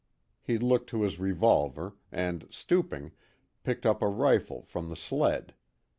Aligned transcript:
He 0.41 0.57
looked 0.57 0.89
to 0.89 1.03
his 1.03 1.19
revolver, 1.19 1.93
and 2.11 2.47
stooping, 2.49 3.11
picked 3.63 3.85
up 3.85 4.01
a 4.01 4.07
rifle 4.07 4.63
from 4.63 4.89
the 4.89 4.95
sled. 4.95 5.53